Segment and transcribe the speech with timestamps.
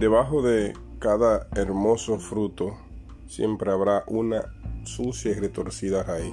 [0.00, 2.74] Debajo de cada hermoso fruto
[3.26, 4.46] siempre habrá una
[4.84, 6.32] sucia y retorcida raíz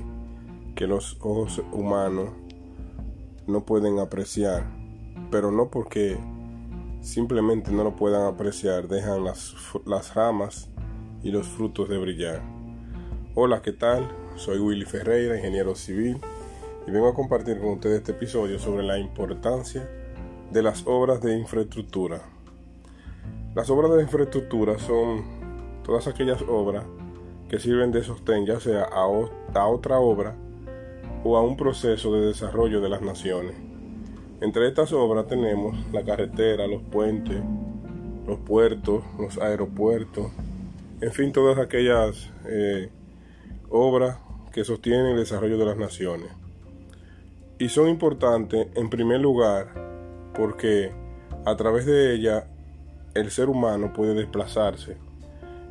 [0.73, 2.29] que los ojos humanos
[3.45, 4.71] no pueden apreciar,
[5.31, 6.17] pero no porque
[7.01, 9.53] simplemente no lo puedan apreciar, dejan las,
[9.85, 10.69] las ramas
[11.21, 12.41] y los frutos de brillar.
[13.35, 14.09] Hola, ¿qué tal?
[14.37, 16.21] Soy Willy Ferreira, ingeniero civil,
[16.87, 19.89] y vengo a compartir con ustedes este episodio sobre la importancia
[20.53, 22.36] de las obras de infraestructura.
[23.57, 25.23] Las obras de infraestructura son
[25.83, 26.85] todas aquellas obras
[27.49, 30.35] que sirven de sostén ya sea a, otra obra
[31.23, 33.55] o a un proceso de desarrollo de las naciones.
[34.41, 37.41] Entre estas obras tenemos la carretera, los puentes,
[38.27, 40.27] los puertos, los aeropuertos,
[41.01, 42.91] en fin, todas aquellas eh,
[43.71, 44.19] obras
[44.53, 46.29] que sostienen el desarrollo de las naciones.
[47.57, 49.73] Y son importantes en primer lugar
[50.35, 50.91] porque
[51.43, 52.51] a través de ella
[53.19, 54.97] el ser humano puede desplazarse,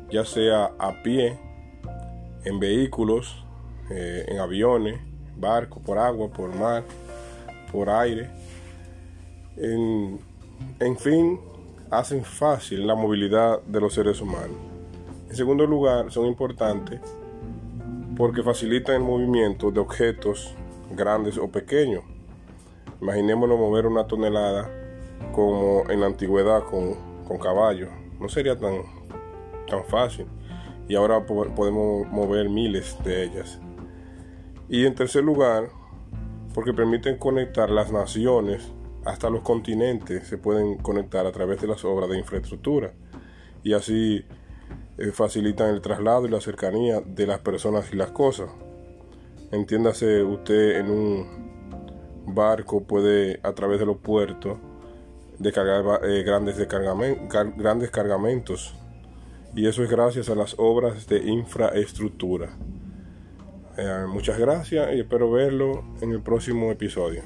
[0.09, 1.37] ya sea a pie,
[2.43, 3.45] en vehículos,
[3.89, 4.99] eh, en aviones,
[5.37, 6.83] barcos, por agua, por mar,
[7.71, 8.29] por aire.
[9.55, 10.19] En,
[10.79, 11.39] en fin,
[11.89, 14.57] hacen fácil la movilidad de los seres humanos.
[15.29, 16.99] En segundo lugar, son importantes
[18.17, 20.55] porque facilitan el movimiento de objetos
[20.95, 22.03] grandes o pequeños.
[23.01, 24.69] Imaginémonos mover una tonelada
[25.33, 27.89] como en la antigüedad con, con caballos.
[28.19, 28.81] No sería tan,
[29.67, 30.25] tan fácil.
[30.87, 33.59] Y ahora podemos mover miles de ellas.
[34.69, 35.69] Y en tercer lugar,
[36.53, 38.71] porque permiten conectar las naciones
[39.05, 42.93] hasta los continentes, se pueden conectar a través de las obras de infraestructura.
[43.63, 44.25] Y así
[44.97, 48.49] eh, facilitan el traslado y la cercanía de las personas y las cosas.
[49.51, 54.57] Entiéndase, usted en un barco puede a través de los puertos
[55.39, 56.57] descargar eh, grandes,
[57.57, 58.73] grandes cargamentos
[59.55, 62.49] y eso es gracias a las obras de infraestructura.
[63.77, 67.23] Eh, muchas gracias y espero verlo en el próximo episodio.